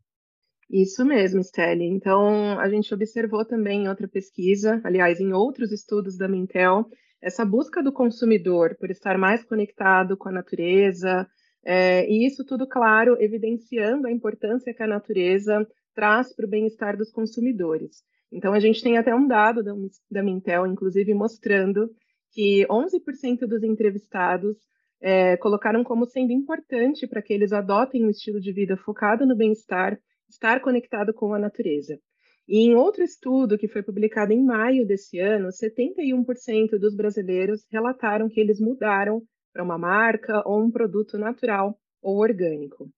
Isso 0.70 1.06
mesmo, 1.06 1.44
Steli. 1.44 1.86
Então, 1.86 2.60
a 2.60 2.70
gente 2.70 2.94
observou 2.94 3.46
também 3.46 3.84
em 3.84 3.90
outra 3.90 4.08
pesquisa, 4.08 4.82
aliás, 4.84 5.20
em 5.20 5.34
outros 5.34 5.72
estudos 5.72 6.18
da 6.18 6.28
Mintel, 6.28 6.88
essa 7.22 7.46
busca 7.46 7.82
do 7.82 7.92
consumidor 7.92 8.76
por 8.80 8.90
estar 8.90 9.18
mais 9.18 9.44
conectado 9.44 10.18
com 10.18 10.30
a 10.30 10.32
natureza, 10.32 11.28
é, 11.66 12.10
e 12.10 12.26
isso 12.26 12.44
tudo, 12.44 12.68
claro, 12.68 13.16
evidenciando 13.22 14.08
a 14.08 14.12
importância 14.12 14.74
que 14.74 14.84
a 14.84 14.88
natureza 14.88 15.66
traz 15.96 16.36
para 16.36 16.46
o 16.46 16.50
bem-estar 16.50 16.98
dos 16.98 17.12
consumidores. 17.12 18.04
Então, 18.32 18.54
a 18.54 18.60
gente 18.60 18.82
tem 18.82 18.98
até 18.98 19.14
um 19.14 19.28
dado 19.28 19.64
da, 19.64 19.74
da 20.10 20.24
Mintel, 20.24 20.66
inclusive, 20.66 21.14
mostrando 21.14 21.90
que 22.34 22.66
11% 22.68 23.48
dos 23.48 23.64
entrevistados 23.64 24.58
é, 25.00 25.38
colocaram 25.38 25.84
como 25.84 26.06
sendo 26.06 26.32
importante 26.32 27.06
para 27.08 27.22
que 27.22 27.34
eles 27.34 27.54
adotem 27.54 28.06
um 28.06 28.10
estilo 28.10 28.42
de 28.42 28.52
vida 28.52 28.76
focado 28.76 29.26
no 29.26 29.36
bem-estar, 29.36 30.00
estar 30.30 30.60
conectado 30.62 31.14
com 31.14 31.34
a 31.34 31.40
natureza. 31.40 32.00
E 32.48 32.60
em 32.68 32.76
outro 32.76 33.04
estudo 33.04 33.58
que 33.58 33.68
foi 33.68 33.84
publicado 33.84 34.34
em 34.34 34.44
maio 34.44 34.86
desse 34.86 35.20
ano, 35.20 35.50
71% 35.50 36.78
dos 36.80 36.96
brasileiros 36.96 37.66
relataram 37.72 38.28
que 38.28 38.40
eles 38.40 38.60
mudaram 38.60 39.22
para 39.54 39.64
uma 39.64 39.78
marca 39.78 40.42
ou 40.46 40.62
um 40.62 40.72
produto 40.72 41.18
natural 41.18 41.78
ou 42.02 42.18
orgânico. 42.18 42.90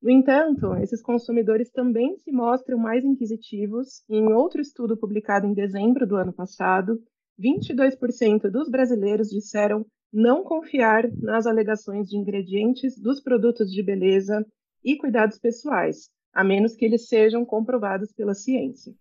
No 0.00 0.10
entanto, 0.10 0.74
esses 0.76 1.02
consumidores 1.02 1.70
também 1.70 2.16
se 2.18 2.30
mostram 2.30 2.78
mais 2.78 3.04
inquisitivos. 3.04 4.04
E 4.08 4.16
em 4.16 4.32
outro 4.32 4.60
estudo 4.60 4.96
publicado 4.96 5.46
em 5.46 5.52
dezembro 5.52 6.06
do 6.06 6.16
ano 6.16 6.32
passado, 6.32 7.02
22% 7.38 8.50
dos 8.50 8.68
brasileiros 8.68 9.28
disseram 9.28 9.86
não 10.12 10.42
confiar 10.42 11.10
nas 11.16 11.46
alegações 11.46 12.08
de 12.08 12.16
ingredientes 12.16 12.98
dos 12.98 13.20
produtos 13.20 13.70
de 13.70 13.82
beleza 13.82 14.44
e 14.82 14.96
cuidados 14.96 15.38
pessoais, 15.38 16.10
a 16.32 16.42
menos 16.42 16.74
que 16.74 16.84
eles 16.84 17.08
sejam 17.08 17.44
comprovados 17.44 18.12
pela 18.12 18.34
ciência. 18.34 18.94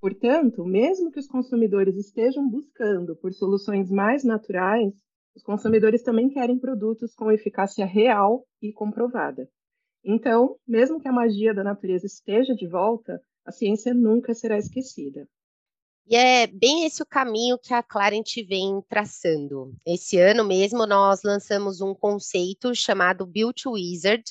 Portanto, 0.00 0.64
mesmo 0.64 1.10
que 1.10 1.18
os 1.18 1.26
consumidores 1.26 1.96
estejam 1.96 2.48
buscando 2.48 3.16
por 3.16 3.32
soluções 3.32 3.90
mais 3.90 4.22
naturais, 4.22 4.94
os 5.34 5.42
consumidores 5.42 6.02
também 6.02 6.28
querem 6.28 6.58
produtos 6.58 7.14
com 7.14 7.30
eficácia 7.30 7.84
real 7.84 8.46
e 8.62 8.72
comprovada. 8.72 9.48
Então, 10.04 10.56
mesmo 10.66 11.00
que 11.00 11.08
a 11.08 11.12
magia 11.12 11.52
da 11.52 11.64
natureza 11.64 12.06
esteja 12.06 12.54
de 12.54 12.68
volta, 12.68 13.20
a 13.44 13.50
ciência 13.50 13.92
nunca 13.92 14.32
será 14.32 14.56
esquecida. 14.56 15.28
E 16.08 16.14
é 16.14 16.46
bem 16.46 16.84
esse 16.84 17.02
o 17.02 17.06
caminho 17.06 17.58
que 17.58 17.74
a 17.74 17.82
Clarent 17.82 18.36
vem 18.48 18.80
traçando. 18.88 19.74
Esse 19.84 20.16
ano 20.18 20.44
mesmo 20.44 20.86
nós 20.86 21.22
lançamos 21.24 21.80
um 21.80 21.92
conceito 21.92 22.72
chamado 22.76 23.26
Build 23.26 23.60
Wizard, 23.66 24.22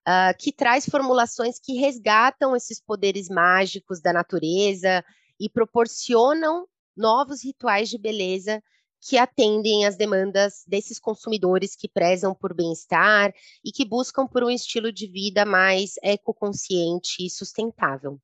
uh, 0.00 0.36
que 0.36 0.50
traz 0.50 0.84
formulações 0.84 1.60
que 1.60 1.74
resgatam 1.74 2.56
esses 2.56 2.80
poderes 2.80 3.28
mágicos 3.28 4.00
da 4.00 4.12
natureza 4.12 5.04
e 5.38 5.48
proporcionam 5.48 6.66
novos 6.96 7.44
rituais 7.44 7.88
de 7.88 7.98
beleza 7.98 8.60
que 9.00 9.16
atendem 9.16 9.86
às 9.86 9.96
demandas 9.96 10.64
desses 10.66 10.98
consumidores 10.98 11.76
que 11.76 11.88
prezam 11.88 12.34
por 12.34 12.52
bem-estar 12.52 13.32
e 13.64 13.70
que 13.70 13.84
buscam 13.84 14.26
por 14.26 14.42
um 14.42 14.50
estilo 14.50 14.92
de 14.92 15.06
vida 15.06 15.44
mais 15.44 15.94
ecoconsciente 16.02 17.24
e 17.24 17.30
sustentável. 17.30 18.20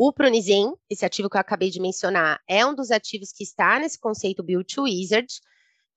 O 0.00 0.12
Pronizen, 0.12 0.74
esse 0.88 1.04
ativo 1.04 1.28
que 1.28 1.36
eu 1.36 1.40
acabei 1.40 1.70
de 1.70 1.80
mencionar, 1.80 2.40
é 2.46 2.64
um 2.64 2.72
dos 2.72 2.92
ativos 2.92 3.32
que 3.32 3.42
está 3.42 3.80
nesse 3.80 3.98
conceito 3.98 4.44
Build 4.44 4.72
to 4.72 4.84
Wizard. 4.84 5.26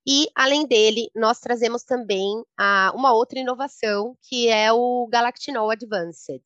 E, 0.07 0.25
além 0.33 0.65
dele, 0.65 1.11
nós 1.15 1.39
trazemos 1.39 1.83
também 1.83 2.43
a, 2.57 2.91
uma 2.95 3.13
outra 3.13 3.37
inovação, 3.37 4.17
que 4.23 4.47
é 4.47 4.73
o 4.73 5.07
Galactinol 5.07 5.69
Advanced. 5.69 6.41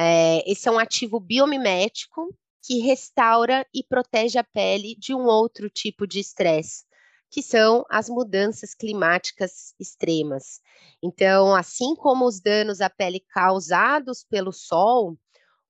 É, 0.00 0.50
esse 0.50 0.66
é 0.66 0.72
um 0.72 0.78
ativo 0.78 1.20
biomimético 1.20 2.34
que 2.62 2.80
restaura 2.80 3.66
e 3.74 3.84
protege 3.84 4.38
a 4.38 4.44
pele 4.44 4.96
de 4.98 5.14
um 5.14 5.26
outro 5.26 5.68
tipo 5.68 6.06
de 6.06 6.20
estresse, 6.20 6.84
que 7.30 7.42
são 7.42 7.84
as 7.90 8.08
mudanças 8.08 8.72
climáticas 8.72 9.74
extremas. 9.78 10.58
Então, 11.02 11.54
assim 11.54 11.94
como 11.94 12.24
os 12.24 12.40
danos 12.40 12.80
à 12.80 12.88
pele 12.88 13.20
causados 13.28 14.24
pelo 14.24 14.52
sol, 14.52 15.18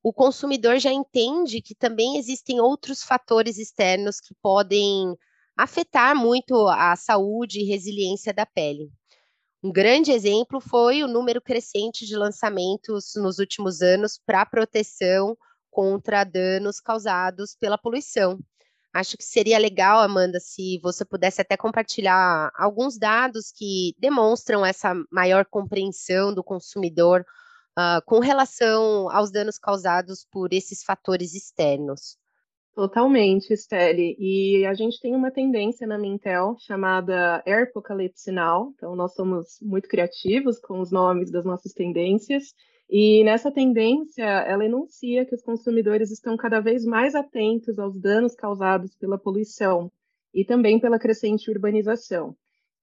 o 0.05 0.13
consumidor 0.13 0.79
já 0.79 0.93
entende 0.93 1.63
que 1.63 1.75
também 1.75 2.19
existem 2.19 2.61
outros 2.61 3.03
fatores 3.03 3.57
externos 3.57 4.21
que 4.21 4.35
podem 4.43 5.17
afetar 5.57 6.15
muito 6.15 6.69
a 6.69 6.95
saúde 6.95 7.61
e 7.61 7.65
resiliência 7.65 8.31
da 8.31 8.45
pele. 8.45 8.93
Um 9.63 9.73
grande 9.73 10.13
exemplo 10.13 10.61
foi 10.61 11.03
o 11.03 11.09
número 11.09 11.41
crescente 11.41 12.05
de 12.05 12.15
lançamentos 12.17 13.13
nos 13.17 13.39
últimos 13.39 13.81
anos 13.81 14.21
para 14.27 14.45
proteção 14.45 15.39
contra 15.71 16.23
danos 16.23 16.81
causados 16.81 17.57
pela 17.59 17.79
poluição. 17.79 18.39
Acho 18.93 19.17
que 19.17 19.25
seria 19.25 19.57
legal, 19.57 20.01
Amanda, 20.01 20.39
se 20.39 20.79
você 20.83 21.03
pudesse 21.03 21.41
até 21.41 21.57
compartilhar 21.57 22.53
alguns 22.55 22.99
dados 22.99 23.51
que 23.51 23.95
demonstram 23.99 24.67
essa 24.67 24.93
maior 25.11 25.47
compreensão 25.47 26.35
do 26.35 26.45
consumidor 26.45 27.25
uh, 27.79 28.05
com 28.07 28.19
relação 28.19 29.11
aos 29.11 29.31
danos 29.31 29.59
causados 29.59 30.27
por 30.31 30.53
esses 30.53 30.83
fatores 30.83 31.35
externos. 31.35 32.17
Totalmente, 32.75 33.57
Steli. 33.57 34.17
E 34.19 34.67
a 34.67 34.75
gente 34.75 35.01
tem 35.01 35.15
uma 35.15 35.31
tendência 35.31 35.87
na 35.87 35.97
Mintel 35.97 36.57
chamada 36.59 37.41
Airpocalypse 37.47 38.33
Now. 38.33 38.73
Então, 38.75 38.97
nós 38.97 39.15
somos 39.15 39.59
muito 39.63 39.89
criativos 39.89 40.59
com 40.59 40.81
os 40.81 40.91
nomes 40.91 41.31
das 41.31 41.45
nossas 41.45 41.73
tendências. 41.73 42.53
E 42.91 43.23
nessa 43.23 43.51
tendência, 43.51 44.25
ela 44.25 44.65
enuncia 44.65 45.25
que 45.25 45.35
os 45.35 45.43
consumidores 45.43 46.11
estão 46.11 46.37
cada 46.37 46.61
vez 46.61 46.85
mais 46.85 47.15
atentos 47.15 47.79
aos 47.79 47.99
danos 47.99 48.35
causados 48.35 48.95
pela 48.97 49.19
poluição 49.19 49.91
e 50.35 50.45
também 50.45 50.81
pela 50.81 50.99
crescente 50.99 51.51
urbanização. 51.51 52.37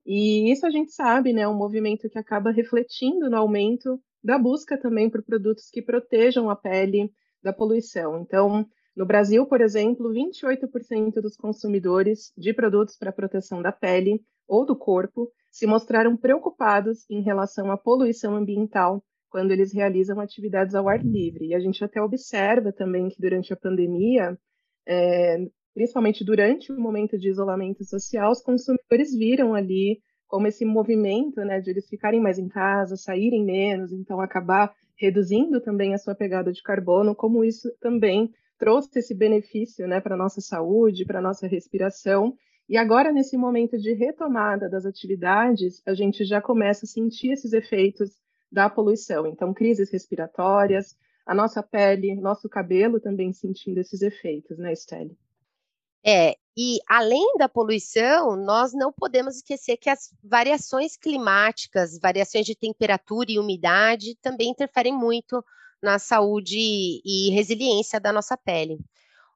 E 0.05 0.51
isso 0.51 0.65
a 0.65 0.69
gente 0.69 0.91
sabe, 0.91 1.33
né, 1.33 1.41
é 1.41 1.47
um 1.47 1.53
movimento 1.53 2.09
que 2.09 2.17
acaba 2.17 2.49
refletindo 2.49 3.29
no 3.29 3.37
aumento 3.37 4.01
da 4.23 4.37
busca 4.37 4.77
também 4.77 5.09
por 5.09 5.23
produtos 5.23 5.69
que 5.69 5.81
protejam 5.81 6.49
a 6.49 6.55
pele 6.55 7.11
da 7.41 7.51
poluição. 7.51 8.21
Então, 8.21 8.65
no 8.95 9.05
Brasil, 9.05 9.45
por 9.45 9.61
exemplo, 9.61 10.11
28% 10.11 11.21
dos 11.21 11.35
consumidores 11.35 12.31
de 12.37 12.53
produtos 12.53 12.97
para 12.97 13.11
proteção 13.11 13.61
da 13.61 13.71
pele 13.71 14.21
ou 14.47 14.65
do 14.65 14.75
corpo 14.75 15.31
se 15.49 15.65
mostraram 15.65 16.15
preocupados 16.17 17.09
em 17.09 17.21
relação 17.21 17.71
à 17.71 17.77
poluição 17.77 18.35
ambiental 18.35 19.03
quando 19.29 19.51
eles 19.51 19.73
realizam 19.73 20.19
atividades 20.19 20.75
ao 20.75 20.89
ar 20.89 21.03
livre. 21.03 21.47
E 21.47 21.55
a 21.55 21.59
gente 21.59 21.83
até 21.83 22.01
observa 22.01 22.73
também 22.73 23.07
que 23.07 23.19
durante 23.19 23.53
a 23.53 23.55
pandemia, 23.55 24.37
é, 24.85 25.47
principalmente 25.73 26.23
durante 26.23 26.71
o 26.71 26.79
momento 26.79 27.17
de 27.17 27.29
isolamento 27.29 27.83
social, 27.85 28.31
os 28.31 28.41
consumidores 28.41 29.15
viram 29.17 29.55
ali 29.55 30.01
como 30.31 30.47
esse 30.47 30.63
movimento, 30.63 31.41
né, 31.41 31.59
de 31.59 31.71
eles 31.71 31.89
ficarem 31.89 32.21
mais 32.21 32.39
em 32.39 32.47
casa, 32.47 32.95
saírem 32.95 33.43
menos, 33.43 33.91
então 33.91 34.21
acabar 34.21 34.73
reduzindo 34.95 35.59
também 35.59 35.93
a 35.93 35.97
sua 35.97 36.15
pegada 36.15 36.53
de 36.53 36.63
carbono, 36.63 37.13
como 37.13 37.43
isso 37.43 37.69
também 37.81 38.33
trouxe 38.57 38.99
esse 38.99 39.13
benefício, 39.13 39.85
né, 39.85 39.99
para 39.99 40.15
nossa 40.15 40.39
saúde, 40.39 41.03
para 41.03 41.19
a 41.19 41.21
nossa 41.21 41.47
respiração. 41.47 42.33
E 42.69 42.77
agora, 42.77 43.11
nesse 43.11 43.35
momento 43.35 43.77
de 43.77 43.91
retomada 43.91 44.69
das 44.69 44.85
atividades, 44.85 45.81
a 45.85 45.93
gente 45.93 46.23
já 46.23 46.39
começa 46.41 46.85
a 46.85 46.87
sentir 46.87 47.33
esses 47.33 47.51
efeitos 47.51 48.11
da 48.49 48.69
poluição. 48.69 49.27
Então, 49.27 49.53
crises 49.53 49.91
respiratórias, 49.91 50.95
a 51.25 51.35
nossa 51.35 51.61
pele, 51.61 52.15
nosso 52.15 52.47
cabelo 52.47 53.01
também 53.01 53.33
sentindo 53.33 53.79
esses 53.79 54.01
efeitos, 54.01 54.57
né, 54.57 54.73
Stelle? 54.75 55.17
É, 56.05 56.37
e 56.57 56.79
além 56.87 57.37
da 57.37 57.47
poluição, 57.47 58.35
nós 58.35 58.73
não 58.73 58.91
podemos 58.91 59.37
esquecer 59.37 59.77
que 59.77 59.89
as 59.89 60.13
variações 60.23 60.97
climáticas, 60.97 61.97
variações 61.97 62.45
de 62.45 62.55
temperatura 62.55 63.31
e 63.31 63.39
umidade 63.39 64.15
também 64.21 64.49
interferem 64.49 64.93
muito 64.93 65.43
na 65.81 65.97
saúde 65.97 67.01
e 67.05 67.31
resiliência 67.31 67.99
da 67.99 68.11
nossa 68.11 68.35
pele. 68.35 68.79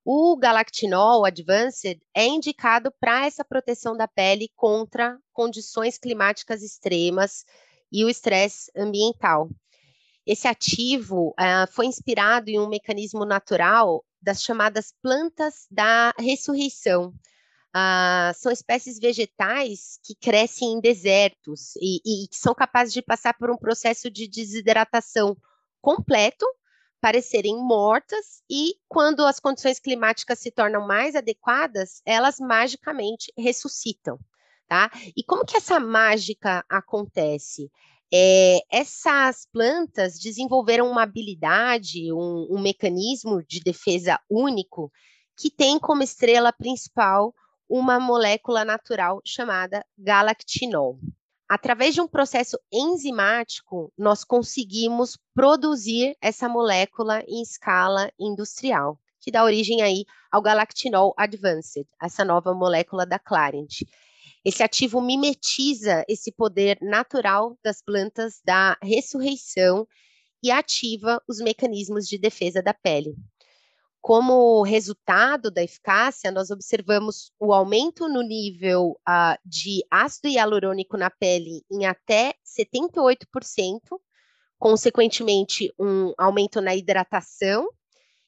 O 0.03 0.38
galactinol 0.38 1.25
Advanced 1.25 2.00
é 2.13 2.27
indicado 2.27 2.93
para 3.00 3.25
essa 3.25 3.43
proteção 3.43 3.98
da 3.98 4.07
pele 4.07 4.51
contra 4.55 5.17
condições 5.34 5.98
climáticas 5.98 6.62
extremas 6.62 7.45
e 7.91 8.05
o 8.05 8.10
estresse 8.10 8.69
ambiental. 8.75 9.50
Esse 10.27 10.48
ativo 10.48 11.29
uh, 11.29 11.72
foi 11.72 11.86
inspirado 11.86 12.50
em 12.50 12.60
um 12.60 12.67
mecanismo 12.67 13.25
natural 13.25 14.03
das 14.25 14.41
chamadas 14.41 14.91
plantas 15.03 15.67
da 15.70 16.12
ressurreição. 16.17 17.13
Uh, 17.75 18.34
são 18.34 18.51
espécies 18.51 18.98
vegetais 18.98 20.00
que 20.03 20.15
crescem 20.15 20.74
em 20.74 20.82
desertos 20.82 21.75
e, 21.75 22.27
que 22.29 22.38
são 22.38 22.55
capazes 22.55 22.94
de 22.94 23.01
passar 23.01 23.34
por 23.38 23.51
um 23.51 23.58
processo 23.58 24.10
de 24.10 24.27
desidratação 24.27 25.38
completo 25.82 26.46
parecerem 27.01 27.58
mortas 27.58 28.41
e, 28.50 28.75
quando 28.88 29.25
as 29.25 29.39
condições 29.39 29.79
climáticas 29.79 30.39
se 30.39 30.50
tornam 30.50 30.88
mais 30.88 31.15
adequadas, 31.15 32.01
elas 32.05 32.39
magicamente 32.39 33.32
ressuscitam, 33.38 34.17
tá? 34.67 34.89
E 35.15 35.24
como 35.24 35.46
que 35.46 35.58
essa 35.58 35.79
mágica 35.79 36.65
acontece? 36.67 37.70
É, 38.13 38.59
essas 38.71 39.47
plantas 39.51 40.19
desenvolveram 40.19 40.89
uma 40.89 41.03
habilidade, 41.03 42.12
um, 42.13 42.47
um 42.50 42.62
mecanismo 42.62 43.43
de 43.43 43.59
defesa 43.59 44.19
único 44.29 44.91
que 45.38 45.50
tem 45.50 45.79
como 45.79 46.03
estrela 46.03 46.53
principal 46.53 47.33
uma 47.67 48.00
molécula 48.00 48.63
natural 48.63 49.21
chamada 49.25 49.83
galactinol 49.97 51.00
através 51.47 51.93
de 51.93 52.01
um 52.01 52.07
processo 52.07 52.57
enzimático, 52.71 53.91
nós 53.97 54.24
conseguimos 54.24 55.17
produzir 55.33 56.15
essa 56.21 56.50
molécula 56.50 57.24
em 57.27 57.41
escala 57.41 58.12
industrial, 58.19 59.00
que 59.21 59.31
dá 59.31 59.43
origem 59.43 59.81
aí 59.81 60.05
ao 60.31 60.41
galactinol 60.41 61.13
advanced, 61.17 61.88
essa 62.01 62.25
nova 62.25 62.53
molécula 62.53 63.05
da 63.05 63.19
Clarent. 63.19 63.83
Esse 64.45 64.61
ativo 64.61 65.01
mimetiza 65.01 66.05
esse 66.07 66.31
poder 66.31 66.77
natural 66.79 67.57
das 67.63 67.81
plantas 67.81 68.39
da 68.45 68.77
ressurreição 68.79 69.87
e 70.43 70.51
ativa 70.51 71.19
os 71.27 71.39
mecanismos 71.39 72.07
de 72.07 72.19
defesa 72.19 72.61
da 72.61 72.71
pele. 72.71 73.15
Como 73.99 74.61
resultado 74.61 75.49
da 75.49 75.63
eficácia, 75.63 76.31
nós 76.31 76.51
observamos 76.51 77.31
o 77.39 77.51
aumento 77.51 78.07
no 78.07 78.21
nível 78.21 78.91
uh, 79.09 79.35
de 79.43 79.83
ácido 79.89 80.27
hialurônico 80.27 80.95
na 80.95 81.09
pele 81.09 81.63
em 81.71 81.87
até 81.87 82.35
78%, 82.45 83.25
consequentemente, 84.59 85.73
um 85.79 86.13
aumento 86.19 86.61
na 86.61 86.75
hidratação 86.75 87.67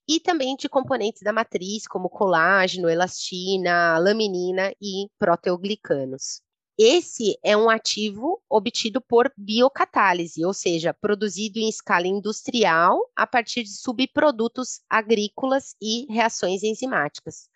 e 0.08 0.20
também 0.20 0.56
de 0.56 0.70
componentes 0.70 1.22
da 1.22 1.34
matriz, 1.34 1.86
como 1.88 2.10
colágeno, 2.10 2.90
elastina, 2.90 3.98
laminina 3.98 4.74
e 4.82 5.10
proteoglicanos. 5.20 6.42
Esse 6.80 7.38
é 7.44 7.58
um 7.58 7.72
ativo 7.72 8.40
obtido 8.48 9.02
por 9.02 9.34
biocatálise, 9.36 10.46
ou 10.46 10.54
seja, 10.54 10.94
produzido 10.94 11.58
em 11.58 11.68
escala 11.68 12.06
industrial 12.06 13.00
a 13.16 13.26
partir 13.26 13.64
de 13.64 13.76
subprodutos 13.76 14.82
agrícolas 14.88 15.76
e 15.82 16.06
reações 16.08 16.62
enzimáticas. 16.62 17.50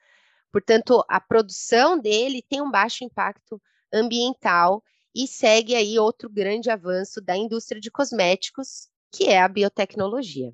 Portanto, 0.52 1.06
a 1.08 1.22
produção 1.22 2.00
dele 2.00 2.42
tem 2.42 2.62
um 2.62 2.72
baixo 2.72 3.04
impacto 3.04 3.62
ambiental 3.94 4.84
e 5.14 5.28
segue 5.28 5.76
aí 5.76 6.00
outro 6.00 6.28
grande 6.28 6.72
avanço 6.72 7.22
da 7.22 7.38
indústria 7.38 7.80
de 7.80 7.92
cosméticos, 7.92 8.88
que 9.12 9.26
é 9.26 9.40
a 9.40 9.48
biotecnologia. 9.48 10.52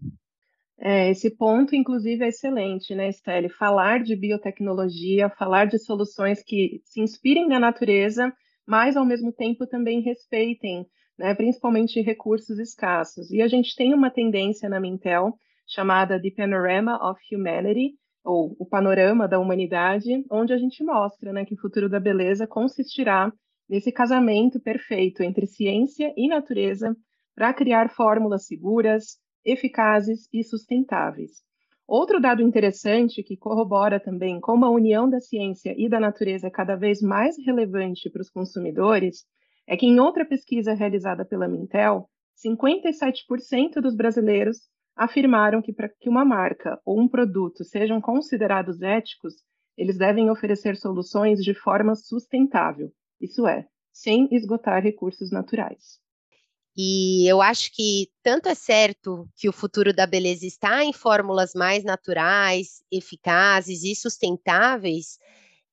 É, 0.80 1.10
esse 1.10 1.36
ponto, 1.36 1.76
inclusive, 1.76 2.24
é 2.24 2.28
excelente, 2.28 2.94
né, 2.94 3.12
Stelle? 3.12 3.50
Falar 3.50 4.04
de 4.04 4.16
biotecnologia, 4.16 5.30
falar 5.30 5.66
de 5.66 5.80
soluções 5.80 6.44
que 6.44 6.82
se 6.86 7.02
inspirem 7.02 7.48
na 7.48 7.60
natureza 7.60 8.32
mas 8.68 8.98
ao 8.98 9.06
mesmo 9.06 9.32
tempo 9.32 9.66
também 9.66 10.02
respeitem, 10.02 10.86
né, 11.18 11.34
principalmente 11.34 12.02
recursos 12.02 12.60
escassos. 12.60 13.32
E 13.32 13.42
a 13.42 13.48
gente 13.48 13.74
tem 13.76 13.94
uma 13.94 14.12
tendência 14.12 14.68
na 14.68 14.80
Mintel 14.80 15.34
chamada 15.66 16.22
The 16.22 16.32
Panorama 16.32 16.98
of 17.10 17.20
Humanity, 17.34 17.96
ou 18.24 18.58
o 18.60 18.66
panorama 18.66 19.26
da 19.26 19.40
humanidade, 19.40 20.26
onde 20.30 20.52
a 20.52 20.58
gente 20.58 20.84
mostra 20.84 21.32
né, 21.32 21.46
que 21.46 21.54
o 21.54 21.58
futuro 21.58 21.88
da 21.88 22.00
beleza 22.00 22.46
consistirá 22.46 23.32
nesse 23.70 23.90
casamento 23.90 24.60
perfeito 24.60 25.24
entre 25.24 25.48
ciência 25.48 26.14
e 26.18 26.28
natureza 26.28 26.94
para 27.34 27.54
criar 27.54 27.90
fórmulas 27.90 28.46
seguras, 28.46 29.18
eficazes 29.48 30.28
e 30.34 30.44
sustentáveis. 30.44 31.42
Outro 31.88 32.20
dado 32.20 32.42
interessante 32.42 33.24
que 33.24 33.38
corrobora 33.38 33.98
também 33.98 34.42
como 34.42 34.66
a 34.66 34.70
união 34.70 35.10
da 35.10 35.22
ciência 35.22 35.74
e 35.78 35.88
da 35.88 36.02
natureza 36.02 36.48
é 36.48 36.52
cada 36.52 36.76
vez 36.76 37.02
mais 37.02 37.38
relevante 37.46 38.10
para 38.10 38.22
os 38.22 38.30
consumidores 38.30 39.24
é 39.66 39.78
que, 39.78 39.86
em 39.86 39.98
outra 40.00 40.26
pesquisa 40.26 40.74
realizada 40.74 41.24
pela 41.24 41.48
Mintel, 41.48 42.10
57% 42.46 43.82
dos 43.82 43.96
brasileiros 43.96 44.60
afirmaram 44.98 45.62
que 45.62 45.72
para 45.72 45.88
que 45.88 46.10
uma 46.10 46.26
marca 46.26 46.78
ou 46.86 47.00
um 47.00 47.08
produto 47.08 47.64
sejam 47.64 48.02
considerados 48.02 48.82
éticos, 48.82 49.36
eles 49.78 49.98
devem 49.98 50.30
oferecer 50.30 50.76
soluções 50.76 51.42
de 51.42 51.54
forma 51.54 51.96
sustentável, 51.96 52.92
isso 53.22 53.48
é, 53.48 53.66
sem 53.94 54.28
esgotar 54.32 54.84
recursos 54.84 55.32
naturais. 55.32 56.00
E 56.78 57.28
eu 57.28 57.42
acho 57.42 57.72
que 57.74 58.12
tanto 58.22 58.48
é 58.48 58.54
certo 58.54 59.28
que 59.36 59.50
o 59.50 59.54
futuro 59.54 59.92
da 59.92 60.06
beleza 60.06 60.46
está 60.46 60.84
em 60.84 60.94
fórmulas 60.94 61.54
mais 61.56 61.84
naturais, 61.84 62.84
eficazes 62.92 63.84
e 63.84 63.96
sustentáveis, 63.96 65.18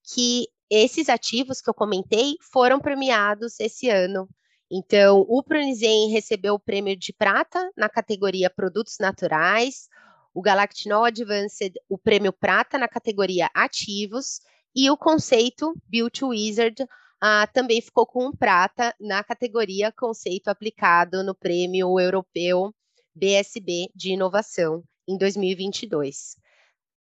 que 0.03 0.49
esses 0.71 1.11
ativos 1.11 1.61
que 1.61 1.69
eu 1.69 1.75
comentei 1.75 2.37
foram 2.41 2.81
premiados 2.81 3.61
esse 3.61 3.91
ano. 3.91 4.27
Então, 4.71 5.27
o 5.29 5.43
Pronizen 5.43 6.09
recebeu 6.11 6.55
o 6.55 6.59
prêmio 6.59 6.97
de 6.97 7.13
prata 7.13 7.71
na 7.77 7.89
categoria 7.91 8.49
Produtos 8.49 8.97
Naturais, 8.99 9.89
o 10.33 10.41
Galactinol 10.41 11.05
Advanced, 11.05 11.75
o 11.87 11.99
prêmio 11.99 12.33
prata 12.33 12.79
na 12.79 12.89
categoria 12.89 13.51
Ativos, 13.55 14.41
e 14.75 14.91
o 14.91 14.97
conceito 14.97 15.75
Beauty 15.87 16.25
Wizard, 16.25 16.87
ah, 17.27 17.47
também 17.47 17.81
ficou 17.81 18.05
com 18.07 18.27
um 18.27 18.37
prata 18.37 18.95
na 19.01 19.25
categoria 19.25 19.91
Conceito 19.91 20.49
Aplicado 20.49 21.25
no 21.25 21.35
Prêmio 21.35 21.99
Europeu 21.99 22.71
BSB 23.15 23.89
de 23.95 24.11
Inovação 24.11 24.85
em 25.09 25.17
2022. 25.17 26.37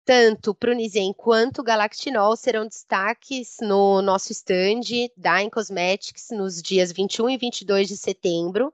Tanto 0.04 0.54
Prunizen 0.54 1.14
quanto 1.14 1.62
Galactinol 1.62 2.36
serão 2.36 2.68
destaques 2.68 3.56
no 3.62 4.02
nosso 4.02 4.30
stand 4.32 5.08
da 5.16 5.48
Cosmetics 5.48 6.28
nos 6.32 6.60
dias 6.60 6.92
21 6.92 7.30
e 7.30 7.38
22 7.38 7.88
de 7.88 7.96
setembro. 7.96 8.70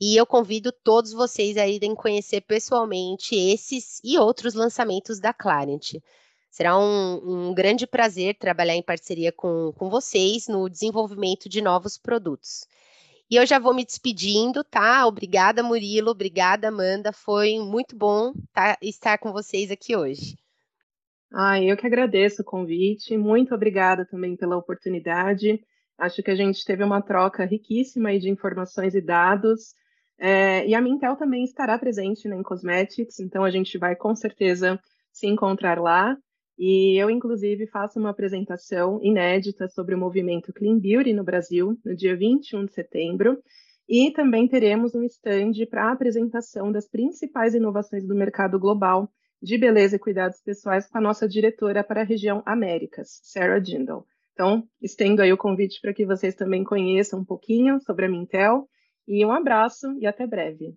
E 0.00 0.14
eu 0.14 0.24
convido 0.24 0.70
todos 0.70 1.12
vocês 1.12 1.56
a 1.56 1.66
irem 1.66 1.92
conhecer 1.92 2.42
pessoalmente 2.42 3.34
esses 3.34 4.00
e 4.04 4.16
outros 4.16 4.54
lançamentos 4.54 5.18
da 5.18 5.34
Clarent. 5.34 5.94
Será 6.54 6.78
um, 6.78 7.48
um 7.48 7.52
grande 7.52 7.84
prazer 7.84 8.36
trabalhar 8.36 8.76
em 8.76 8.82
parceria 8.82 9.32
com, 9.32 9.72
com 9.76 9.90
vocês 9.90 10.46
no 10.46 10.70
desenvolvimento 10.70 11.48
de 11.48 11.60
novos 11.60 11.98
produtos. 11.98 12.64
E 13.28 13.34
eu 13.34 13.44
já 13.44 13.58
vou 13.58 13.74
me 13.74 13.84
despedindo, 13.84 14.62
tá? 14.62 15.04
Obrigada, 15.04 15.64
Murilo. 15.64 16.12
Obrigada, 16.12 16.68
Amanda. 16.68 17.12
Foi 17.12 17.58
muito 17.58 17.96
bom 17.96 18.32
tá, 18.52 18.78
estar 18.80 19.18
com 19.18 19.32
vocês 19.32 19.68
aqui 19.68 19.96
hoje. 19.96 20.38
Ah, 21.32 21.60
eu 21.60 21.76
que 21.76 21.88
agradeço 21.88 22.42
o 22.42 22.44
convite. 22.44 23.16
Muito 23.16 23.52
obrigada 23.52 24.06
também 24.06 24.36
pela 24.36 24.56
oportunidade. 24.56 25.60
Acho 25.98 26.22
que 26.22 26.30
a 26.30 26.36
gente 26.36 26.64
teve 26.64 26.84
uma 26.84 27.02
troca 27.02 27.44
riquíssima 27.44 28.16
de 28.16 28.30
informações 28.30 28.94
e 28.94 29.00
dados. 29.00 29.74
É, 30.16 30.64
e 30.68 30.72
a 30.72 30.80
Mintel 30.80 31.16
também 31.16 31.42
estará 31.42 31.76
presente 31.76 32.28
né, 32.28 32.36
em 32.36 32.44
Cosmetics, 32.44 33.18
então 33.18 33.42
a 33.42 33.50
gente 33.50 33.76
vai 33.76 33.96
com 33.96 34.14
certeza 34.14 34.80
se 35.10 35.26
encontrar 35.26 35.80
lá. 35.80 36.16
E 36.58 37.00
eu, 37.00 37.10
inclusive, 37.10 37.66
faço 37.66 37.98
uma 37.98 38.10
apresentação 38.10 39.00
inédita 39.02 39.68
sobre 39.68 39.94
o 39.94 39.98
movimento 39.98 40.52
Clean 40.52 40.78
Beauty 40.78 41.12
no 41.12 41.24
Brasil, 41.24 41.76
no 41.84 41.96
dia 41.96 42.16
21 42.16 42.66
de 42.66 42.72
setembro. 42.72 43.42
E 43.88 44.10
também 44.12 44.48
teremos 44.48 44.94
um 44.94 45.02
stand 45.02 45.52
para 45.68 45.88
a 45.88 45.92
apresentação 45.92 46.72
das 46.72 46.88
principais 46.88 47.54
inovações 47.54 48.06
do 48.06 48.14
mercado 48.14 48.58
global 48.58 49.10
de 49.42 49.58
beleza 49.58 49.96
e 49.96 49.98
cuidados 49.98 50.40
pessoais 50.40 50.88
com 50.88 50.96
a 50.96 51.00
nossa 51.02 51.28
diretora 51.28 51.84
para 51.84 52.00
a 52.00 52.04
região 52.04 52.42
Américas, 52.46 53.20
Sarah 53.22 53.62
Jindal. 53.62 54.06
Então, 54.32 54.66
estendo 54.80 55.20
aí 55.20 55.32
o 55.32 55.36
convite 55.36 55.80
para 55.82 55.92
que 55.92 56.06
vocês 56.06 56.34
também 56.34 56.64
conheçam 56.64 57.20
um 57.20 57.24
pouquinho 57.24 57.78
sobre 57.80 58.06
a 58.06 58.08
Mintel. 58.08 58.66
E 59.06 59.24
um 59.24 59.30
abraço 59.30 59.86
e 60.00 60.06
até 60.06 60.26
breve. 60.26 60.74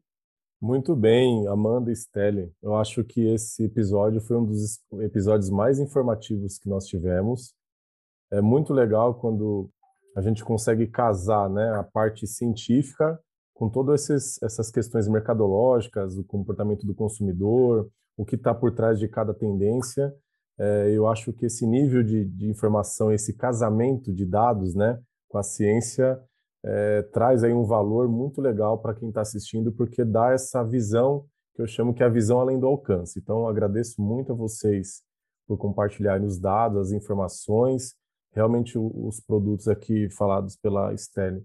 Muito 0.60 0.96
bem, 0.96 1.48
Amanda 1.48 1.92
Stelli. 1.94 2.52
Eu 2.64 2.76
acho 2.76 3.04
que 3.04 3.22
esse 3.28 3.66
episódio 3.66 4.20
foi 4.20 4.38
um 4.38 4.46
dos 4.46 4.80
episódios 5.02 5.52
mais 5.52 5.80
informativos 5.80 6.58
que 6.58 6.68
nós 6.68 6.88
tivemos. 6.88 7.54
É 8.32 8.42
muito 8.42 8.74
legal 8.74 9.14
quando 9.14 9.70
a 10.16 10.22
gente 10.22 10.44
consegue 10.44 10.88
casar 10.88 11.48
né, 11.48 11.70
a 11.76 11.84
parte 11.84 12.26
científica 12.26 13.20
com 13.54 13.70
todas 13.70 14.10
essas 14.42 14.72
questões 14.72 15.08
mercadológicas, 15.08 16.18
o 16.18 16.24
comportamento 16.24 16.88
do 16.88 16.96
consumidor, 16.96 17.88
o 18.18 18.26
que 18.26 18.36
está 18.36 18.54
por 18.54 18.74
trás 18.74 18.98
de 18.98 19.08
cada 19.08 19.36
tendência. 19.36 20.12
É, 20.60 20.92
eu 20.92 21.08
acho 21.08 21.32
que 21.34 21.46
esse 21.46 21.68
nível 21.68 22.02
de, 22.02 22.26
de, 22.26 22.50
informação, 22.50 23.12
esse 23.12 23.32
casamento 23.36 24.12
de 24.12 24.26
dados 24.26 24.74
né, 24.74 25.00
com 25.30 25.38
a 25.38 25.44
ciência, 25.44 26.20
é, 26.70 27.02
traz 27.02 27.46
aí 27.46 27.54
um 27.54 27.64
valor 27.64 28.10
muito 28.10 28.42
legal 28.42 28.78
para 28.78 28.94
quem 28.94 29.08
está 29.08 29.22
assistindo, 29.22 29.72
porque 29.72 30.04
dá 30.04 30.34
essa 30.34 30.62
visão 30.64 31.26
que 31.56 31.62
eu 31.62 31.68
chamo 31.68 31.94
que 31.94 32.04
é 32.04 32.06
a 32.06 32.10
visão 32.10 32.42
além 32.42 32.60
do 32.60 32.68
alcance. 32.68 33.18
Então, 33.18 33.48
agradeço 33.48 34.02
muito 34.02 34.34
a 34.34 34.36
vocês 34.36 35.02
por 35.48 35.58
compartilharem 35.58 36.28
os 36.28 36.38
dados, 36.38 36.88
as 36.88 36.92
informações. 36.92 37.96
Realmente, 38.34 38.78
os 38.78 39.22
produtos 39.22 39.70
aqui 39.70 40.10
falados 40.10 40.58
pela 40.58 40.96
Stelle 40.98 41.42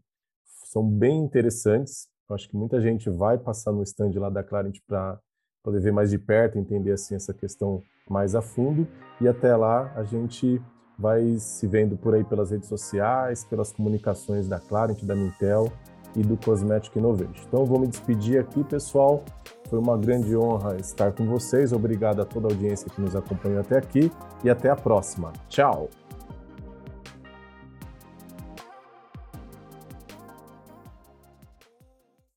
são 0.64 0.86
bem 0.86 1.20
interessantes. 1.20 2.08
Eu 2.28 2.34
acho 2.34 2.48
que 2.48 2.56
muita 2.56 2.80
gente 2.80 3.08
vai 3.08 3.38
passar 3.38 3.70
no 3.70 3.82
stand 3.84 4.10
lá 4.16 4.28
da 4.28 4.42
Clarent 4.42 4.78
para 4.88 5.20
poder 5.62 5.80
ver 5.80 5.92
mais 5.92 6.10
de 6.10 6.18
perto, 6.18 6.58
entender 6.58 6.92
assim 6.92 7.14
essa 7.14 7.32
questão 7.32 7.80
mais 8.10 8.34
a 8.34 8.42
fundo. 8.42 8.88
E 9.20 9.28
até 9.28 9.54
lá 9.54 9.92
a 9.94 10.02
gente 10.02 10.60
vai 11.02 11.36
se 11.38 11.66
vendo 11.66 11.96
por 11.96 12.14
aí 12.14 12.22
pelas 12.22 12.52
redes 12.52 12.68
sociais, 12.68 13.44
pelas 13.44 13.72
comunicações 13.72 14.46
da 14.46 14.60
Clarent, 14.60 15.02
da 15.02 15.16
Mintel 15.16 15.70
e 16.14 16.22
do 16.22 16.36
Cosmetic 16.36 16.94
Innovation. 16.94 17.42
Então 17.48 17.64
vou 17.64 17.80
me 17.80 17.88
despedir 17.88 18.38
aqui, 18.38 18.62
pessoal. 18.62 19.24
Foi 19.68 19.80
uma 19.80 19.98
grande 19.98 20.36
honra 20.36 20.76
estar 20.76 21.10
com 21.12 21.26
vocês. 21.26 21.72
Obrigado 21.72 22.22
a 22.22 22.24
toda 22.24 22.46
a 22.46 22.52
audiência 22.52 22.88
que 22.88 23.00
nos 23.00 23.16
acompanhou 23.16 23.60
até 23.60 23.76
aqui 23.76 24.12
e 24.44 24.50
até 24.50 24.70
a 24.70 24.76
próxima. 24.76 25.32
Tchau! 25.48 25.88